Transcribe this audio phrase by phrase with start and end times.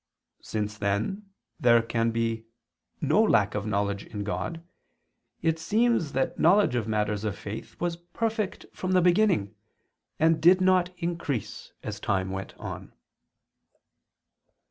[0.41, 1.29] Since then
[1.59, 2.47] there can be
[3.01, 4.63] no lack of knowledge in God,
[5.43, 9.53] it seems that knowledge of matters of faith was perfect from the beginning
[10.19, 12.93] and did not increase as time went on.